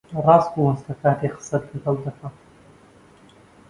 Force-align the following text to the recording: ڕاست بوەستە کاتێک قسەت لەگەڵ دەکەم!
ڕاست 0.25 0.49
بوەستە 0.55 0.93
کاتێک 1.01 1.33
قسەت 1.37 1.63
لەگەڵ 1.71 1.97
دەکەم! 2.05 2.33